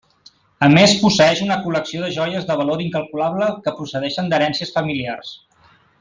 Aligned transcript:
A 0.67 0.69
més 0.75 0.93
posseeix 1.01 1.41
una 1.47 1.57
col·lecció 1.65 2.01
de 2.05 2.09
joies 2.17 2.47
de 2.49 2.55
valor 2.63 2.81
incalculable 2.87 3.49
que 3.67 3.75
procedeixen 3.81 4.31
d'herències 4.35 4.73
familiars. 4.79 5.35